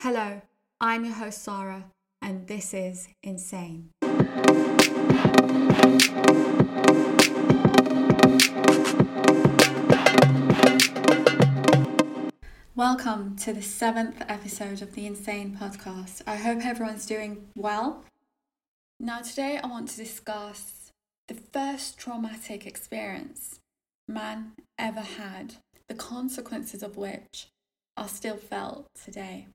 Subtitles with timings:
[0.00, 0.40] Hello,
[0.80, 1.86] I'm your host Sarah,
[2.22, 3.90] and this is Insane.
[12.76, 16.22] Welcome to the seventh episode of the Insane podcast.
[16.28, 18.04] I hope everyone's doing well.
[19.00, 20.92] Now, today I want to discuss
[21.26, 23.58] the first traumatic experience
[24.06, 25.56] man ever had,
[25.88, 27.48] the consequences of which
[27.96, 29.48] are still felt today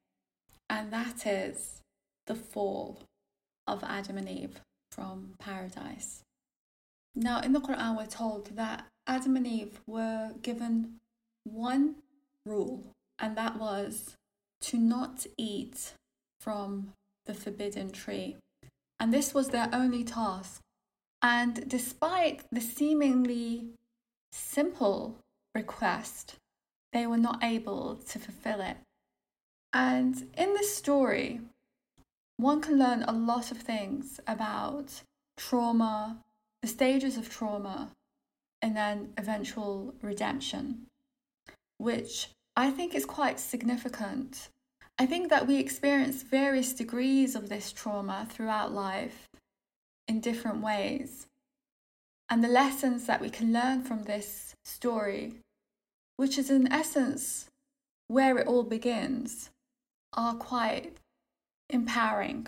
[0.69, 1.81] and that is
[2.27, 2.99] the fall
[3.67, 4.61] of Adam and Eve
[4.91, 6.23] from paradise.
[7.15, 10.99] Now, in the Quran, we're told that Adam and Eve were given
[11.43, 11.95] one
[12.45, 12.83] rule,
[13.19, 14.15] and that was
[14.61, 15.93] to not eat
[16.39, 16.93] from
[17.25, 18.37] the forbidden tree.
[18.99, 20.61] And this was their only task.
[21.21, 23.69] And despite the seemingly
[24.31, 25.17] simple
[25.53, 26.35] request,
[26.91, 28.77] they were not able to fulfill it.
[29.73, 31.41] And in this story,
[32.37, 35.01] one can learn a lot of things about
[35.35, 36.17] trauma,
[36.61, 37.89] the stages of trauma,
[38.61, 40.85] and then eventual redemption,
[41.77, 44.49] which I think is quite significant.
[44.99, 49.27] I think that we experience various degrees of this trauma throughout life
[50.07, 51.25] in different ways.
[52.29, 55.33] And the lessons that we can learn from this story,
[56.17, 57.49] which is in essence
[58.07, 59.49] where it all begins,
[60.13, 60.97] are quite
[61.69, 62.47] empowering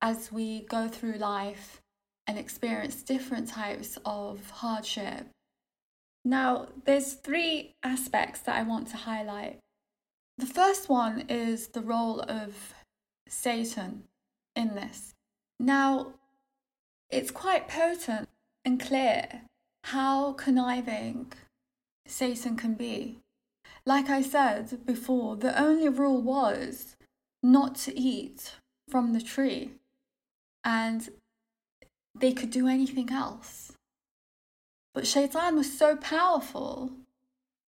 [0.00, 1.80] as we go through life
[2.26, 5.26] and experience different types of hardship.
[6.24, 9.58] Now, there's three aspects that I want to highlight.
[10.38, 12.74] The first one is the role of
[13.28, 14.04] Satan
[14.56, 15.14] in this.
[15.60, 16.14] Now,
[17.10, 18.28] it's quite potent
[18.64, 19.42] and clear
[19.84, 21.32] how conniving
[22.06, 23.18] Satan can be.
[23.86, 26.93] Like I said before, the only rule was
[27.44, 28.54] not to eat
[28.88, 29.70] from the tree
[30.64, 31.10] and
[32.14, 33.72] they could do anything else.
[34.94, 36.92] But Shaitan was so powerful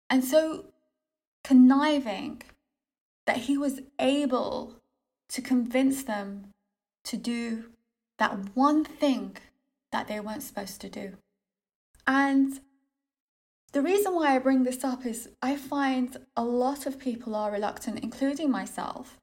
[0.09, 0.67] and so
[1.43, 2.43] conniving
[3.25, 4.75] that he was able
[5.29, 6.53] to convince them
[7.03, 7.65] to do
[8.19, 9.35] that one thing
[9.91, 11.17] that they weren't supposed to do.
[12.05, 12.61] And
[13.73, 17.51] the reason why I bring this up is I find a lot of people are
[17.51, 19.17] reluctant, including myself,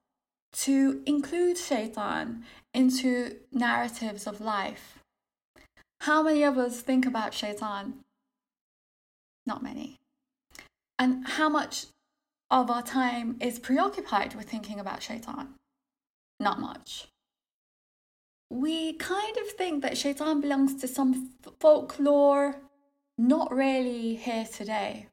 [0.54, 4.98] to include shaitan into narratives of life.
[6.02, 7.94] How many of us think about shaitan?
[9.46, 9.98] Not many.
[10.98, 11.86] And how much
[12.50, 15.54] of our time is preoccupied with thinking about shaitan?
[16.38, 17.08] Not much.
[18.50, 22.56] We kind of think that shaitan belongs to some folklore,
[23.18, 25.08] not really here today.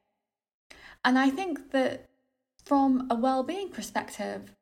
[1.04, 2.06] And I think that
[2.64, 4.54] from a well being perspective,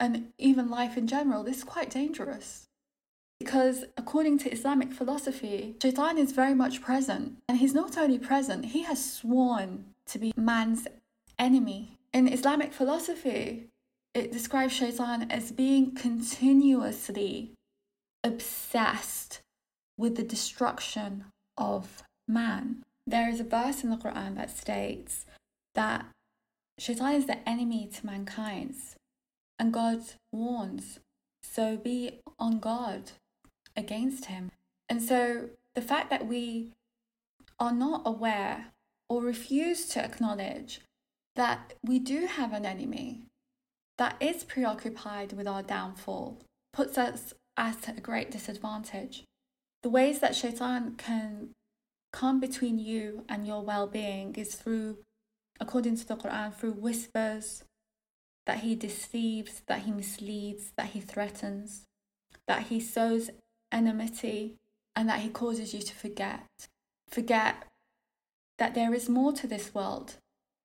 [0.00, 2.68] and even life in general, this is quite dangerous.
[3.40, 7.38] Because according to Islamic philosophy, Shaitan is very much present.
[7.48, 10.86] And he's not only present, he has sworn to be man's
[11.38, 11.98] enemy.
[12.12, 13.68] In Islamic philosophy,
[14.14, 17.52] it describes Shaitan as being continuously
[18.24, 19.40] obsessed
[19.96, 21.24] with the destruction
[21.56, 22.84] of man.
[23.06, 25.26] There is a verse in the Quran that states
[25.74, 26.06] that
[26.78, 28.74] Shaitan is the enemy to mankind
[29.58, 30.00] and God
[30.32, 31.00] warns.
[31.42, 33.12] So be on guard
[33.76, 34.50] against him.
[34.88, 36.72] And so the fact that we
[37.58, 38.66] are not aware
[39.08, 40.80] or refuse to acknowledge
[41.36, 43.22] that we do have an enemy
[43.96, 46.40] that is preoccupied with our downfall
[46.72, 49.24] puts us at a great disadvantage.
[49.82, 51.50] The ways that shaitan can
[52.12, 54.98] come between you and your well being is through,
[55.60, 57.64] according to the Quran, through whispers,
[58.48, 61.84] that he deceives, that he misleads, that he threatens,
[62.46, 63.28] that he sows
[63.70, 64.56] enmity,
[64.96, 66.46] and that he causes you to forget.
[67.10, 67.66] Forget
[68.56, 70.14] that there is more to this world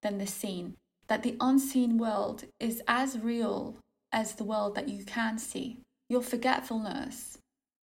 [0.01, 0.77] than the seen,
[1.07, 3.75] that the unseen world is as real
[4.13, 5.79] as the world that you can see.
[6.07, 7.37] Your forgetfulness,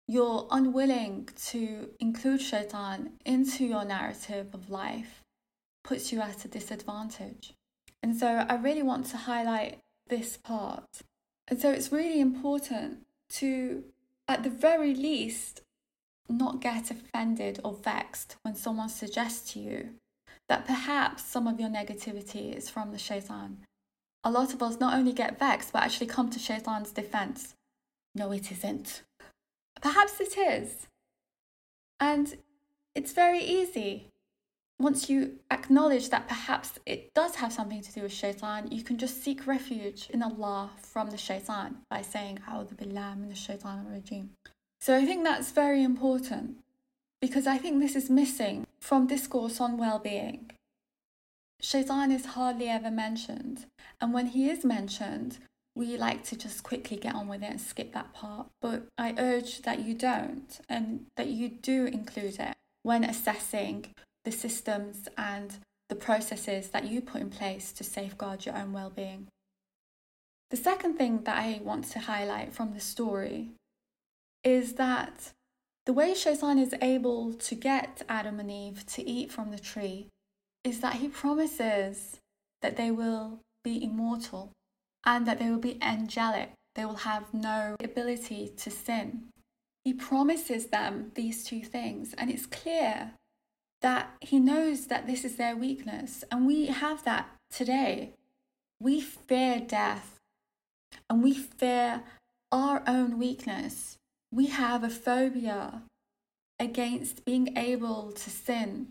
[0.07, 5.21] your unwilling to include shaitan into your narrative of life
[5.83, 7.53] puts you at a disadvantage.
[8.01, 11.01] And so I really want to highlight this part.
[11.47, 13.83] And so it's really important to,
[14.27, 15.61] at the very least,
[16.29, 19.89] not get offended or vexed when someone suggests to you
[20.49, 23.57] that perhaps some of your negativity is from the shaitan.
[24.23, 27.55] A lot of us not only get vexed, but actually come to shaitan's defense.
[28.15, 29.03] No, it isn't.
[29.81, 30.87] Perhaps it is.
[31.99, 32.37] And
[32.95, 34.12] it's very easy
[34.79, 38.97] once you acknowledge that perhaps it does have something to do with shaitan, you can
[38.97, 44.29] just seek refuge in Allah from the shaitan by saying, A'udhu billah min shaitan rajim.
[44.81, 46.57] So I think that's very important
[47.21, 50.51] because I think this is missing from discourse on well being.
[51.61, 53.67] Shaitan is hardly ever mentioned,
[54.01, 55.37] and when he is mentioned,
[55.75, 58.47] we like to just quickly get on with it and skip that part.
[58.61, 63.85] But I urge that you don't and that you do include it when assessing
[64.25, 65.57] the systems and
[65.89, 69.27] the processes that you put in place to safeguard your own well being.
[70.49, 73.49] The second thing that I want to highlight from the story
[74.43, 75.31] is that
[75.85, 80.07] the way Shaitan is able to get Adam and Eve to eat from the tree
[80.63, 82.19] is that he promises
[82.61, 84.51] that they will be immortal
[85.05, 86.51] and that they will be angelic.
[86.75, 89.25] They will have no ability to sin.
[89.83, 93.11] He promises them these two things, and it's clear
[93.83, 96.23] that he knows that this is their weakness.
[96.31, 98.13] And we have that today.
[98.79, 100.19] We fear death
[101.09, 102.01] and we fear
[102.51, 103.97] our own weakness.
[104.31, 105.83] We have a phobia
[106.59, 108.87] against being able to sin.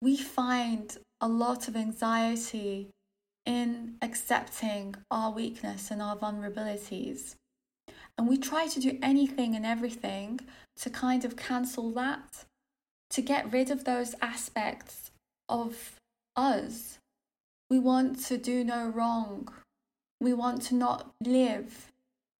[0.00, 2.90] We find a lot of anxiety
[3.44, 7.34] in accepting our weakness and our vulnerabilities.
[8.16, 10.40] And we try to do anything and everything
[10.76, 12.44] to kind of cancel that
[13.10, 15.10] to get rid of those aspects
[15.48, 16.00] of
[16.34, 16.98] us.
[17.70, 19.48] We want to do no wrong.
[20.20, 21.92] We want to not live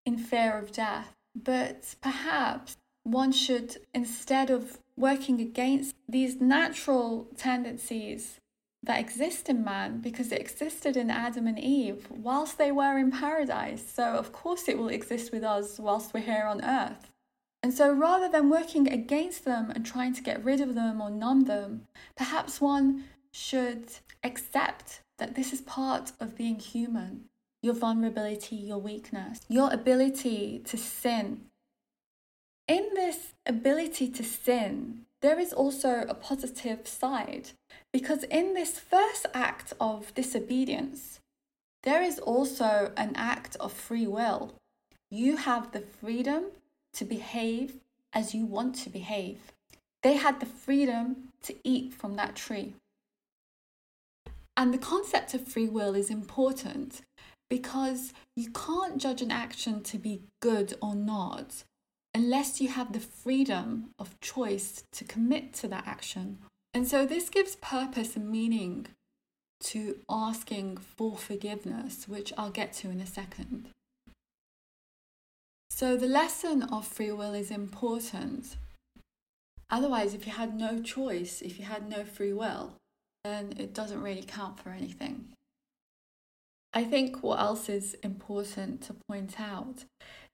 [0.05, 1.15] in fear of death.
[1.35, 8.41] But perhaps one should, instead of working against these natural tendencies
[8.83, 13.11] that exist in man, because it existed in Adam and Eve whilst they were in
[13.11, 17.11] paradise, so of course it will exist with us whilst we're here on earth.
[17.67, 21.11] And so rather than working against them and trying to get rid of them or
[21.11, 23.89] numb them, perhaps one should
[24.23, 27.25] accept that this is part of being human
[27.61, 31.47] your vulnerability, your weakness, your ability to sin.
[32.69, 37.49] In this ability to sin, there is also a positive side
[37.93, 41.19] because in this first act of disobedience,
[41.83, 44.55] there is also an act of free will.
[45.11, 46.53] You have the freedom
[46.97, 47.79] to behave
[48.13, 49.53] as you want to behave.
[50.03, 52.75] They had the freedom to eat from that tree.
[54.57, 57.03] And the concept of free will is important
[57.49, 61.65] because you can't judge an action to be good or not
[62.15, 66.39] unless you have the freedom of choice to commit to that action.
[66.73, 68.87] And so this gives purpose and meaning
[69.61, 73.69] to asking for forgiveness, which I'll get to in a second.
[75.77, 78.57] So the lesson of free will is important.
[79.69, 82.73] Otherwise, if you had no choice, if you had no free will,
[83.25, 85.27] then it doesn't really count for anything.
[86.73, 89.85] I think what else is important to point out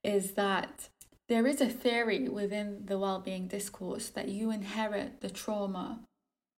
[0.04, 0.88] is that
[1.28, 6.02] there is a theory within the well-being discourse that you inherit the trauma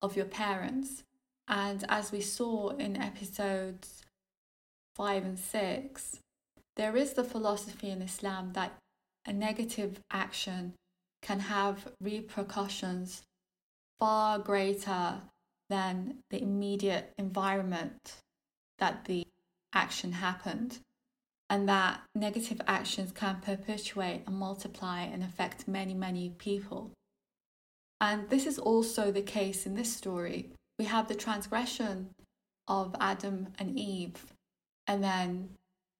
[0.03, 1.05] of your parents.
[1.49, 4.03] And as we saw in episodes
[4.97, 6.19] 5 and 6,
[6.77, 8.73] there is the philosophy in Islam that
[9.27, 10.75] a negative action
[11.23, 13.23] can have repercussions
[13.99, 15.23] far greater
[15.71, 18.17] than the immediate environment
[18.79, 19.25] that the
[19.73, 20.79] action happened,
[21.49, 26.91] and that negative actions can perpetuate and multiply and affect many, many people.
[28.01, 30.51] And this is also the case in this story.
[30.79, 32.11] We have the transgression
[32.69, 34.27] of Adam and Eve,
[34.87, 35.51] and then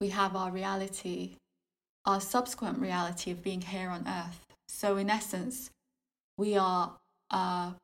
[0.01, 1.37] we have our reality,
[2.05, 4.47] our subsequent reality of being here on earth.
[4.69, 5.71] So, in essence,
[6.37, 6.97] we are
[7.31, 7.75] a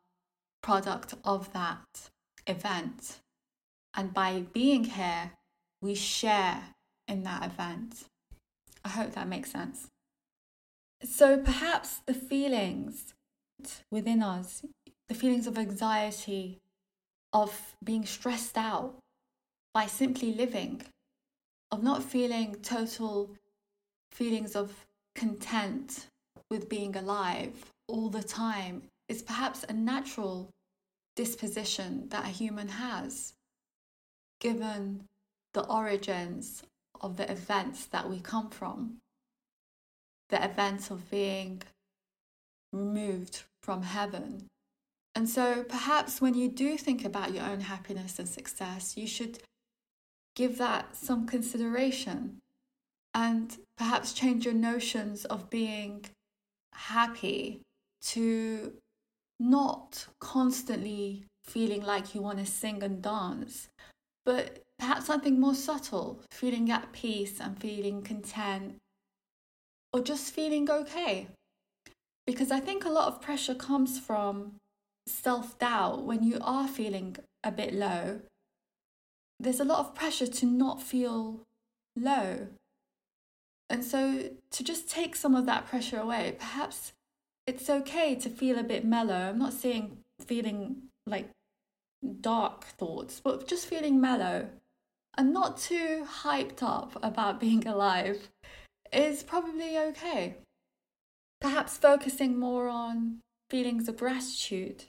[0.62, 2.10] product of that
[2.46, 3.18] event.
[3.94, 5.32] And by being here,
[5.82, 6.62] we share
[7.08, 8.04] in that event.
[8.84, 9.88] I hope that makes sense.
[11.02, 13.14] So, perhaps the feelings
[13.90, 14.64] within us,
[15.08, 16.60] the feelings of anxiety,
[17.32, 18.96] of being stressed out
[19.72, 20.82] by simply living,
[21.70, 23.30] of not feeling total
[24.10, 26.06] feelings of content
[26.50, 30.50] with being alive all the time is perhaps a natural
[31.16, 33.34] disposition that a human has,
[34.40, 35.04] given
[35.52, 36.62] the origins
[37.00, 38.96] of the events that we come from,
[40.28, 41.62] the events of being
[42.72, 44.46] removed from heaven.
[45.14, 49.40] And so perhaps when you do think about your own happiness and success, you should
[50.40, 52.38] give that some consideration
[53.12, 56.02] and perhaps change your notions of being
[56.72, 57.60] happy
[58.00, 58.72] to
[59.38, 63.68] not constantly feeling like you want to sing and dance,
[64.24, 68.76] but perhaps something more subtle, feeling at peace and feeling content,
[69.92, 71.28] or just feeling okay.
[72.26, 74.52] Because I think a lot of pressure comes from
[75.06, 78.22] self doubt when you are feeling a bit low.
[79.40, 81.40] There's a lot of pressure to not feel
[81.96, 82.48] low.
[83.70, 86.92] And so to just take some of that pressure away, perhaps
[87.46, 89.30] it's okay to feel a bit mellow.
[89.30, 91.30] I'm not saying feeling like
[92.20, 94.50] dark thoughts, but just feeling mellow
[95.16, 98.28] and not too hyped up about being alive
[98.92, 100.36] is probably okay.
[101.40, 104.84] Perhaps focusing more on feelings of gratitude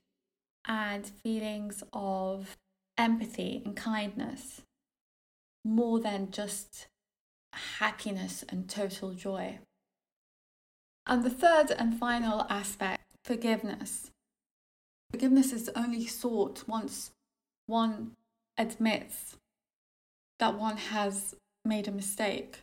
[0.68, 2.58] and feelings of
[3.02, 4.62] empathy and kindness
[5.66, 6.88] more than just
[7.80, 9.58] happiness and total joy.
[11.08, 14.12] And the third and final aspect forgiveness.
[15.12, 17.12] Forgiveness is only sought once
[17.66, 18.12] one
[18.58, 19.36] admits
[20.40, 22.60] that one has made a mistake.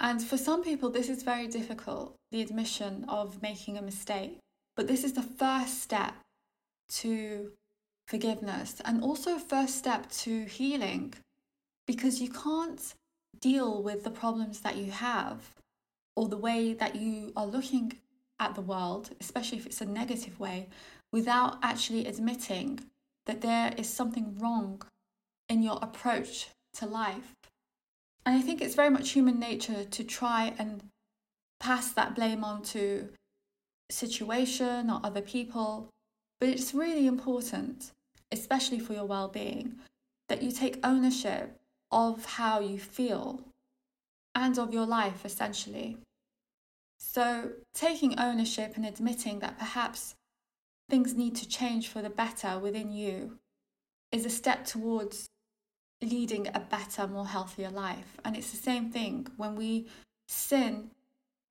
[0.00, 4.38] And for some people, this is very difficult the admission of making a mistake.
[4.76, 6.14] But this is the first step
[7.00, 7.52] to
[8.06, 11.14] forgiveness and also first step to healing
[11.86, 12.94] because you can't
[13.40, 15.54] deal with the problems that you have
[16.16, 17.92] or the way that you are looking
[18.38, 20.68] at the world, especially if it's a negative way,
[21.12, 22.80] without actually admitting
[23.26, 24.82] that there is something wrong
[25.48, 27.34] in your approach to life.
[28.26, 30.82] And I think it's very much human nature to try and
[31.60, 33.08] pass that blame on to
[33.90, 35.88] situation or other people
[36.44, 37.90] but it's really important,
[38.30, 39.76] especially for your well being,
[40.28, 41.58] that you take ownership
[41.90, 43.40] of how you feel
[44.34, 45.96] and of your life, essentially.
[46.98, 50.16] So, taking ownership and admitting that perhaps
[50.90, 53.38] things need to change for the better within you
[54.12, 55.26] is a step towards
[56.02, 58.18] leading a better, more healthier life.
[58.22, 59.86] And it's the same thing when we
[60.28, 60.90] sin,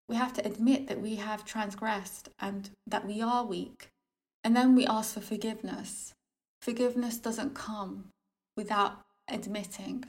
[0.07, 3.89] we have to admit that we have transgressed and that we are weak
[4.43, 6.13] and then we ask for forgiveness.
[6.61, 8.09] Forgiveness doesn't come
[8.57, 10.05] without admitting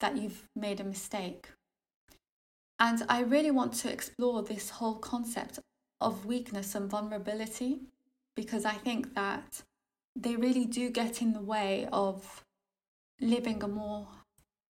[0.00, 1.48] that you've made a mistake.
[2.78, 5.58] And I really want to explore this whole concept
[6.00, 7.80] of weakness and vulnerability
[8.34, 9.62] because I think that
[10.16, 12.42] they really do get in the way of
[13.20, 14.08] living a more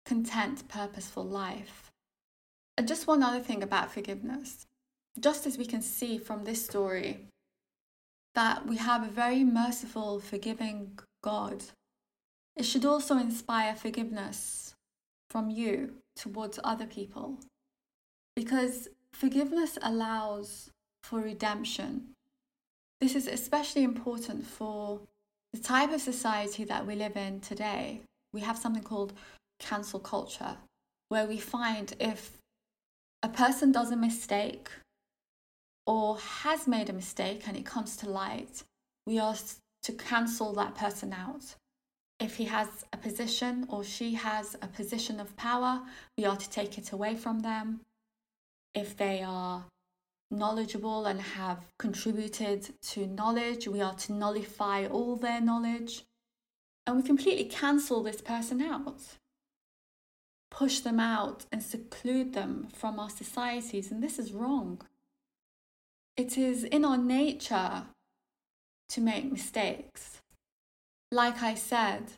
[0.05, 1.91] content, purposeful life.
[2.77, 4.67] And just one other thing about forgiveness.
[5.21, 7.27] Just as we can see from this story,
[8.35, 11.65] that we have a very merciful, forgiving God.
[12.57, 14.75] It should also inspire forgiveness
[15.31, 17.39] from you towards other people
[18.37, 20.71] because forgiveness allows
[21.03, 22.09] for redemption.
[23.01, 25.01] This is especially important for
[25.53, 28.03] the type of society that we live in today.
[28.33, 29.13] We have something called
[29.59, 30.57] cancel culture,
[31.09, 32.39] where we find if
[33.23, 34.69] a person does a mistake
[35.87, 38.63] or has made a mistake and it comes to light,
[39.07, 39.37] we are
[39.83, 41.55] to cancel that person out.
[42.21, 45.83] If he has a position or she has a position of power,
[46.17, 47.81] we are to take it away from them.
[48.75, 49.65] If they are
[50.31, 56.05] knowledgeable and have contributed to knowledge, we are to nullify all their knowledge.
[56.87, 59.01] And we completely cancel this person out,
[60.51, 63.91] push them out, and seclude them from our societies.
[63.91, 64.81] And this is wrong.
[66.17, 67.85] It is in our nature
[68.91, 70.21] to make mistakes.
[71.11, 72.13] Like I said,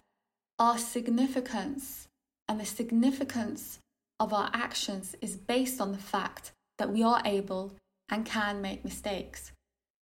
[0.59, 2.09] our significance
[2.49, 3.79] and the significance
[4.19, 7.75] of our actions is based on the fact that we are able
[8.09, 9.53] and can make mistakes.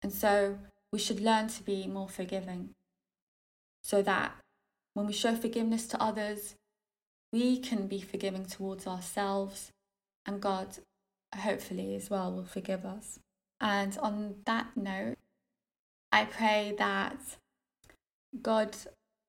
[0.02, 0.58] And so
[0.92, 2.70] we should learn to be more forgiving
[3.82, 4.36] so that
[4.94, 6.54] when we show forgiveness to others,
[7.32, 9.72] we can be forgiving towards ourselves
[10.26, 10.78] and God,
[11.34, 13.18] hopefully, as well, will forgive us.
[13.60, 15.18] And on that note,
[16.10, 17.18] I pray that
[18.40, 18.76] God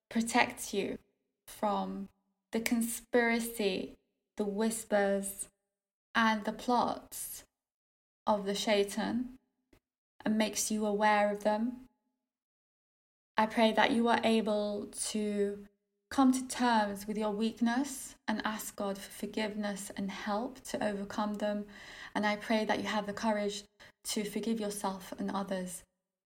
[0.08, 0.98] protects you
[1.46, 2.08] from
[2.50, 3.94] the conspiracy,
[4.36, 5.48] the whispers,
[6.14, 7.44] and the plots
[8.26, 9.38] of the shaitan
[10.24, 11.88] and makes you aware of them.
[13.36, 15.66] I pray that you are able to
[16.12, 21.34] come to terms with your weakness and ask God for forgiveness and help to overcome
[21.34, 21.64] them.
[22.14, 23.64] And I pray that you have the courage
[24.08, 25.82] to forgive yourself and others,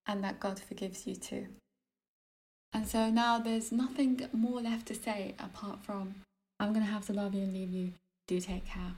[0.08, 1.46] and that God forgives you too.
[2.72, 6.16] And so now there's nothing more left to say apart from
[6.58, 7.92] I'm going to have to love you and leave you.
[8.26, 8.94] Do take care.